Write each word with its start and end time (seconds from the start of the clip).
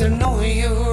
to 0.00 0.08
do 0.08 0.89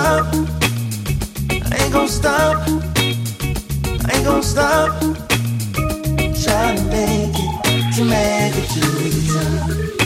stop. 0.00 0.26
I 1.50 1.76
ain't 1.82 1.92
gonna 1.92 2.08
stop. 2.08 2.68
I 4.06 4.10
ain't 4.14 4.24
gonna 4.24 4.42
stop. 4.42 5.00
Trying 6.42 6.76
to 6.76 6.84
make 6.84 7.36
it, 7.44 7.94
to 7.96 8.04
make 8.04 8.56
it 8.56 8.68
to 8.70 8.80
the 8.80 9.90
top. 9.90 9.99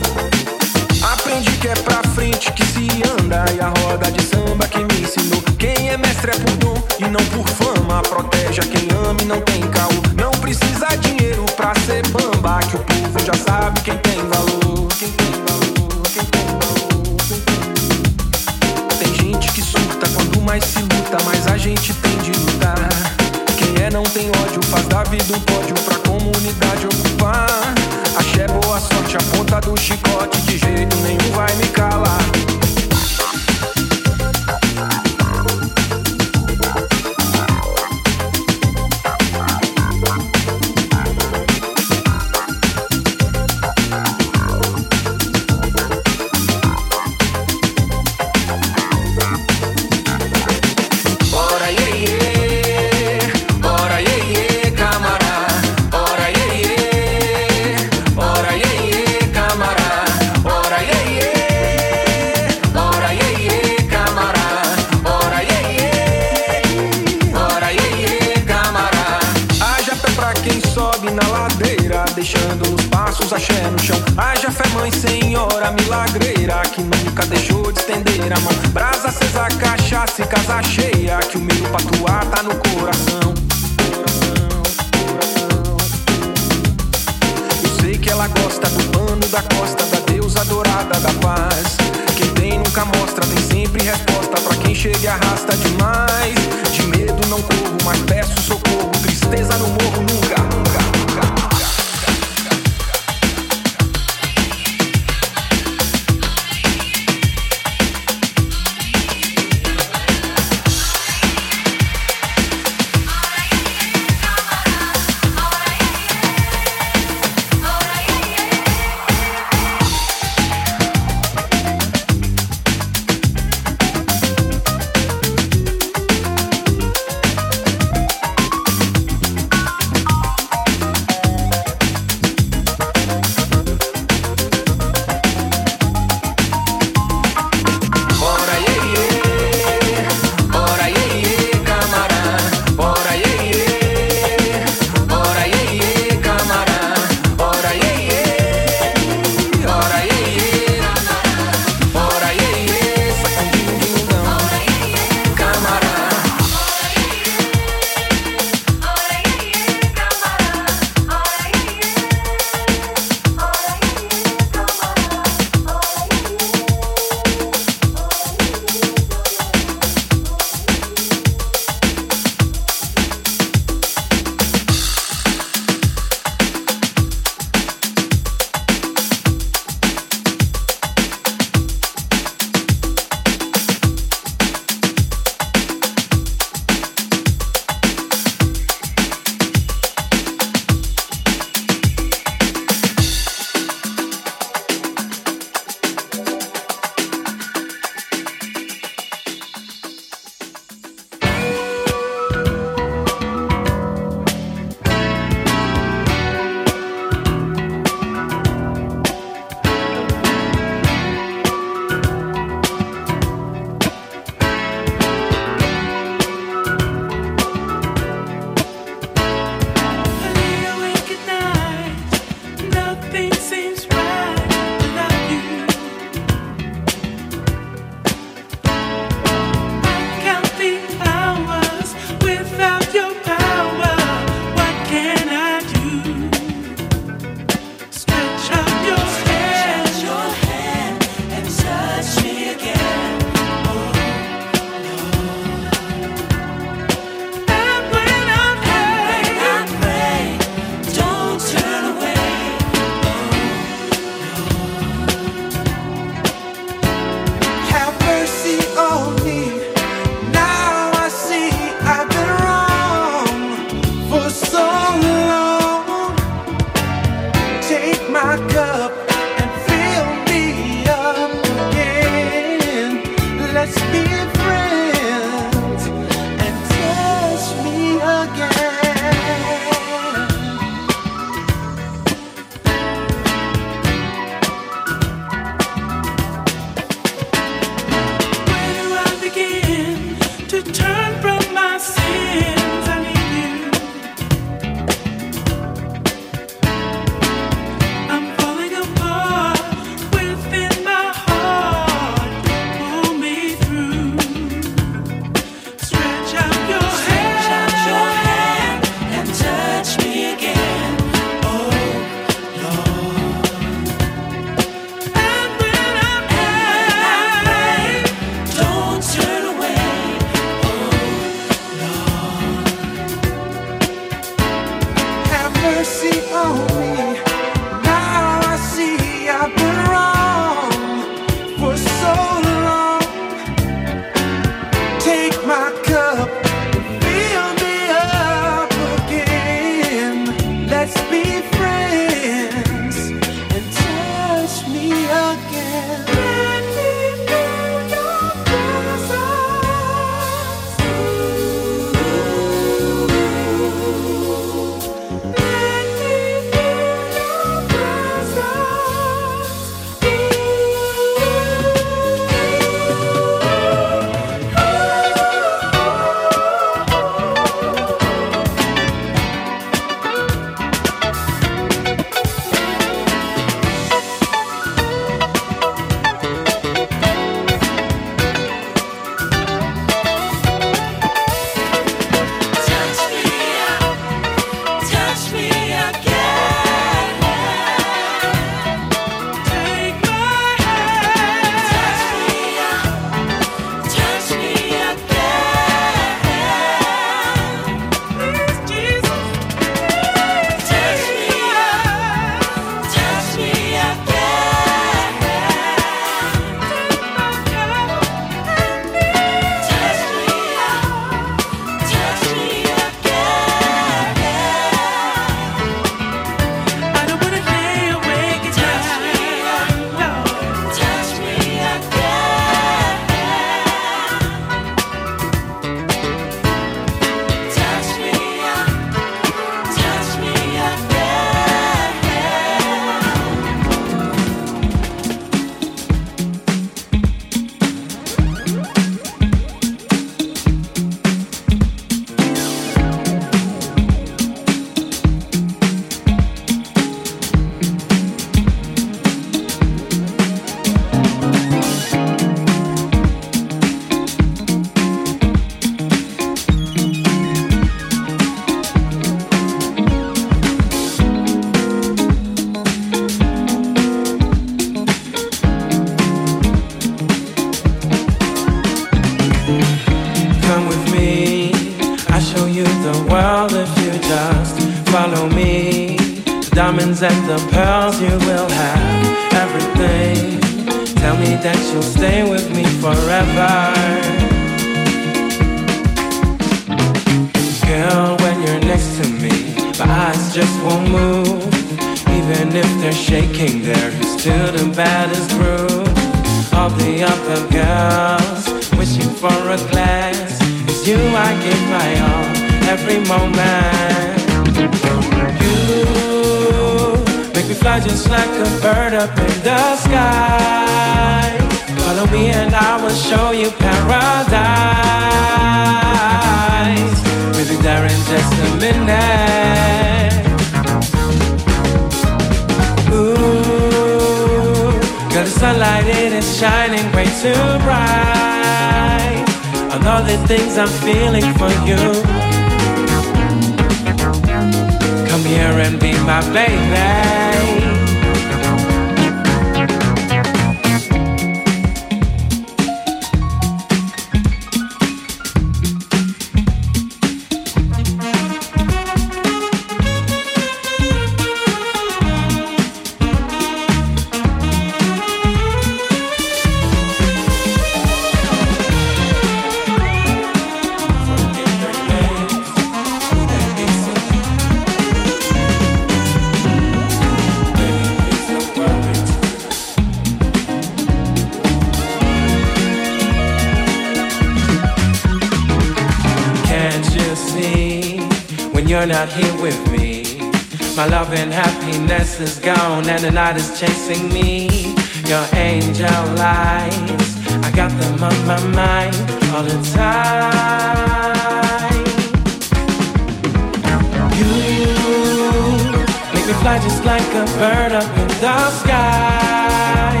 fly 596.46 596.58
just 596.60 596.84
like 596.84 597.10
a 597.22 597.24
bird 597.40 597.72
up 597.72 597.90
in 597.98 598.08
the 598.22 598.50
sky. 598.62 600.00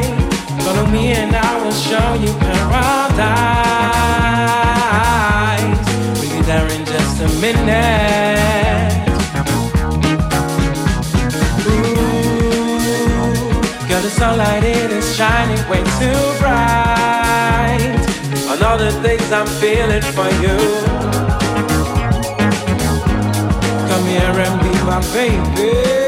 Follow 0.62 0.86
me 0.86 1.04
and 1.20 1.34
I 1.34 1.52
will 1.60 1.78
show 1.88 2.08
you 2.22 2.32
paradise. 2.46 3.26
We'll 6.20 6.30
be 6.36 6.40
there 6.50 6.68
in 6.76 6.84
just 6.84 7.14
a 7.26 7.28
minute. 7.44 9.08
Ooh, 11.66 12.38
girl, 13.88 14.02
the 14.06 14.12
sunlight 14.20 14.62
it 14.62 14.90
is 14.92 15.16
shining 15.16 15.62
way 15.68 15.82
too 15.98 16.22
bright. 16.38 18.04
On 18.50 18.58
all 18.62 18.78
the 18.78 18.92
things 19.02 19.28
I'm 19.32 19.48
feeling 19.62 20.06
for 20.16 20.30
you. 20.44 20.58
Come 23.88 24.04
here 24.14 24.36
and 24.46 24.56
be 24.62 24.72
my 24.90 25.00
baby. 25.12 26.05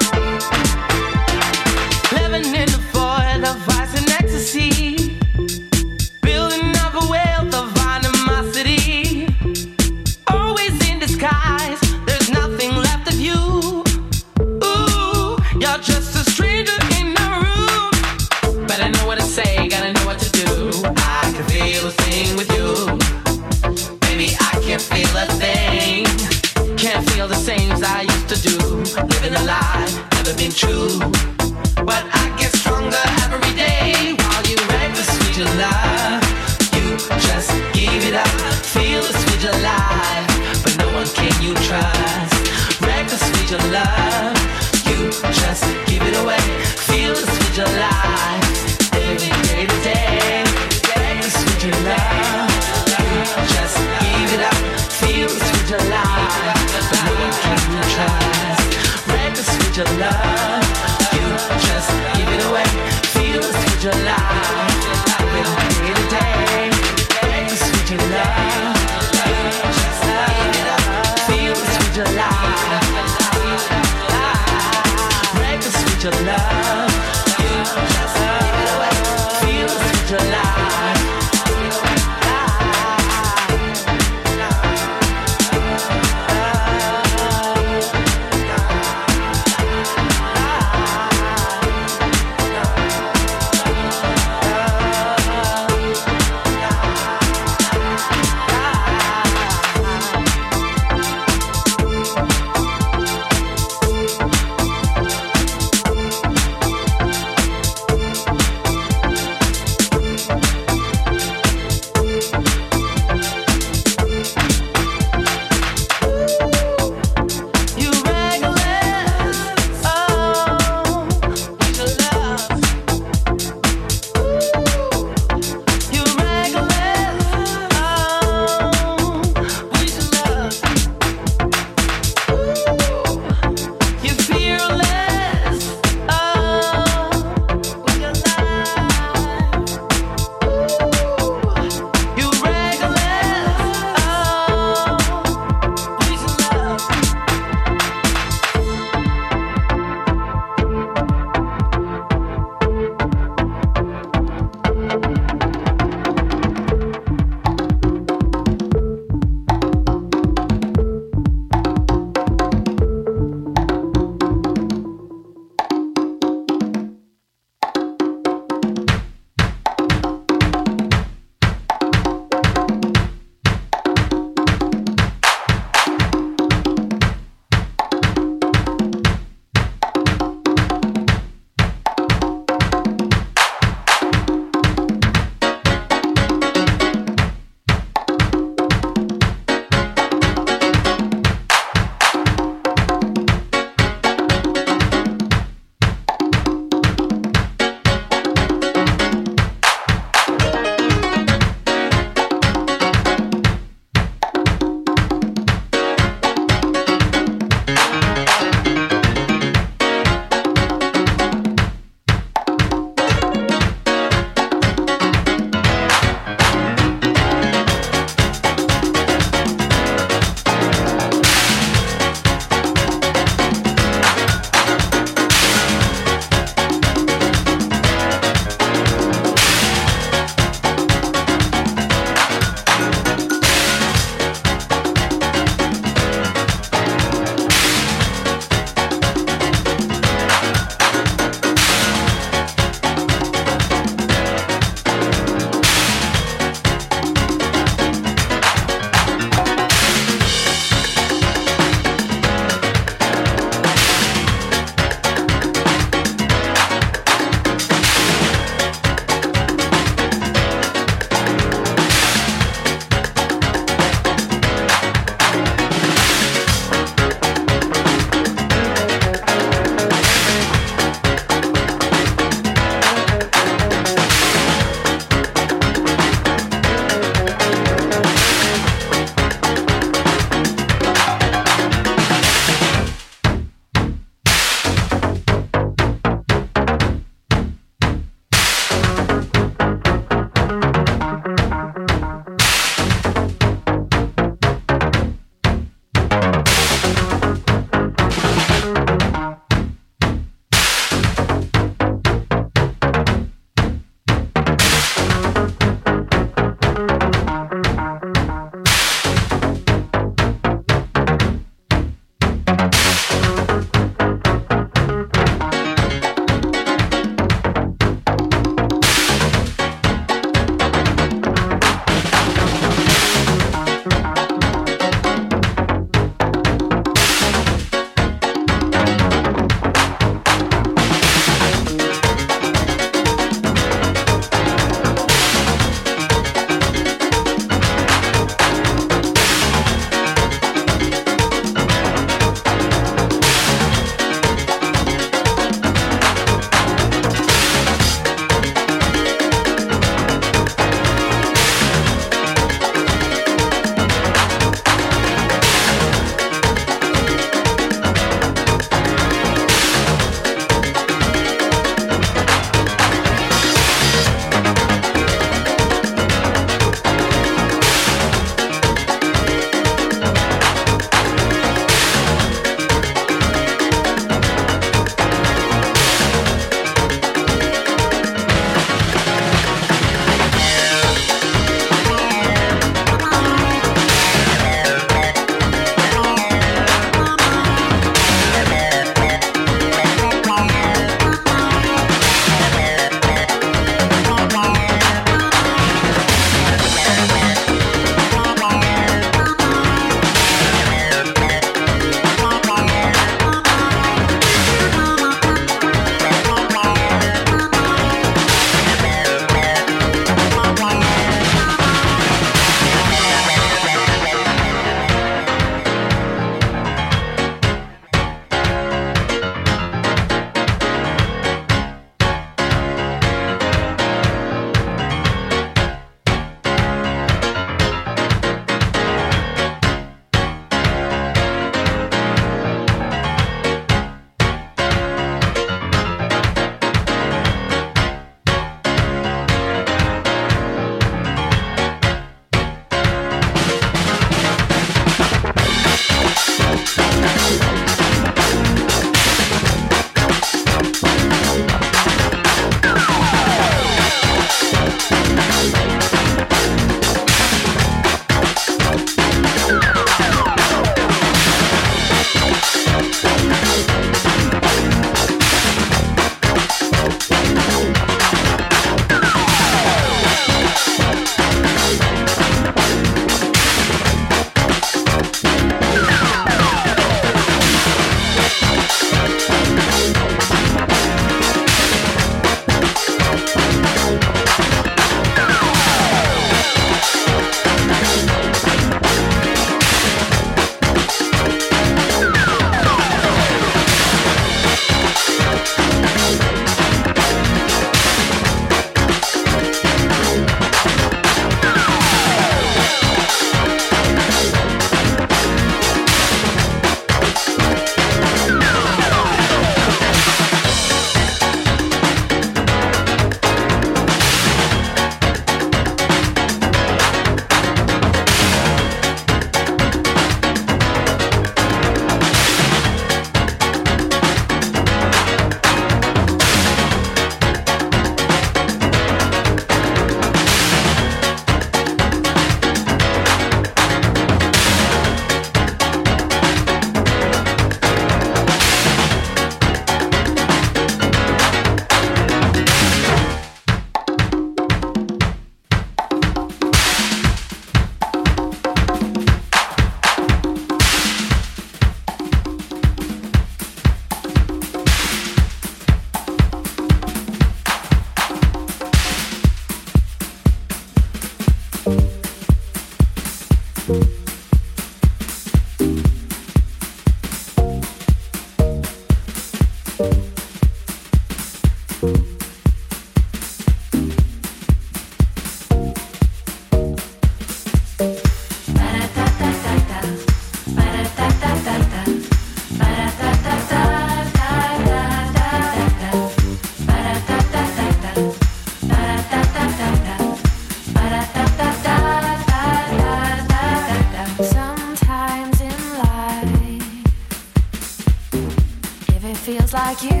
Like 599.53 599.83
you 599.83 600.00